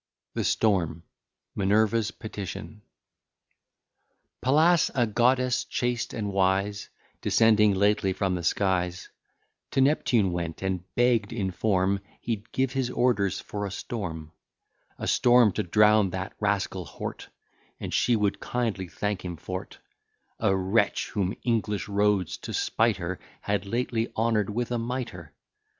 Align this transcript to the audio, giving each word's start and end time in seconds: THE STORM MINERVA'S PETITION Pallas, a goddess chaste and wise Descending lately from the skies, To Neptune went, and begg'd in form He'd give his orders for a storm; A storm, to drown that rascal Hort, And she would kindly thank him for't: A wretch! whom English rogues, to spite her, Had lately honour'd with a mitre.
THE 0.33 0.43
STORM 0.43 1.03
MINERVA'S 1.55 2.09
PETITION 2.09 2.81
Pallas, 4.41 4.89
a 4.95 5.05
goddess 5.05 5.63
chaste 5.65 6.11
and 6.11 6.33
wise 6.33 6.89
Descending 7.21 7.75
lately 7.75 8.11
from 8.11 8.33
the 8.33 8.41
skies, 8.41 9.09
To 9.69 9.79
Neptune 9.79 10.31
went, 10.31 10.63
and 10.63 10.81
begg'd 10.95 11.31
in 11.31 11.51
form 11.51 11.99
He'd 12.19 12.51
give 12.51 12.73
his 12.73 12.89
orders 12.89 13.39
for 13.39 13.63
a 13.63 13.69
storm; 13.69 14.31
A 14.97 15.05
storm, 15.05 15.51
to 15.51 15.61
drown 15.61 16.09
that 16.09 16.33
rascal 16.39 16.85
Hort, 16.85 17.29
And 17.79 17.93
she 17.93 18.15
would 18.15 18.39
kindly 18.39 18.87
thank 18.87 19.23
him 19.23 19.37
for't: 19.37 19.77
A 20.39 20.55
wretch! 20.55 21.11
whom 21.11 21.35
English 21.43 21.87
rogues, 21.87 22.37
to 22.37 22.53
spite 22.53 22.97
her, 22.97 23.19
Had 23.41 23.67
lately 23.67 24.11
honour'd 24.17 24.49
with 24.49 24.71
a 24.71 24.79
mitre. 24.79 25.31